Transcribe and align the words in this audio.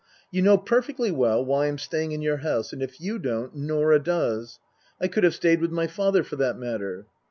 "You 0.31 0.41
know 0.41 0.57
perfectly 0.57 1.11
well 1.11 1.45
why 1.45 1.67
I'm 1.67 1.77
staying 1.77 2.11
in 2.11 2.23
your 2.23 2.37
house; 2.37 2.73
and 2.73 2.81
if 2.81 2.99
you 2.99 3.19
don't, 3.19 3.55
Norah 3.55 3.99
does. 4.03 4.57
I 4.99 5.07
could 5.07 5.23
have 5.23 5.35
stayed 5.35 5.61
with 5.61 5.69
my 5.69 5.85
father, 5.85 6.23
for 6.23 6.37
that 6.37 6.57
matter." 6.57 7.05